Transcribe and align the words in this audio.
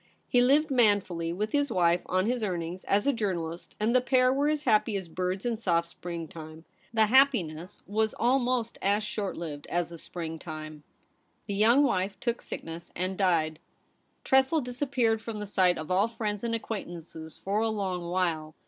He 0.27 0.41
lived 0.41 0.71
manfully 0.71 1.31
with 1.31 1.51
his 1.51 1.71
wife 1.71 2.01
on 2.07 2.25
his 2.25 2.43
earnings 2.43 2.83
as 2.85 3.05
a 3.05 3.13
journalist, 3.13 3.75
and 3.79 3.95
the 3.95 4.01
pair 4.01 4.33
were 4.33 4.49
as 4.49 4.63
happy 4.63 4.95
as 4.95 5.07
birds 5.07 5.45
in 5.45 5.57
soft 5.57 5.87
spring 5.89 6.27
time. 6.27 6.65
The 6.91 7.05
happiness 7.05 7.83
was 7.85 8.15
almost 8.15 8.79
as 8.81 9.03
short 9.03 9.37
lived 9.37 9.67
as 9.67 9.91
a 9.91 9.99
spring 9.99 10.39
time. 10.39 10.81
The 11.45 11.53
young 11.53 11.83
wife 11.83 12.19
took 12.19 12.41
sickness 12.41 12.91
and 12.95 13.15
died. 13.15 13.59
Tressel 14.23 14.59
dis 14.59 14.81
MADAME 14.81 14.91
SPINOLA 14.91 14.91
AT 14.91 14.95
HOME. 14.95 15.07
123 15.07 15.07
appeared 15.07 15.21
from 15.21 15.39
the 15.39 15.45
sight 15.45 15.77
of 15.77 15.91
all 15.91 16.07
friends 16.07 16.43
and 16.43 16.55
acquaintances 16.55 17.37
for 17.37 17.59
a 17.59 17.69
long 17.69 18.09
while. 18.09 18.55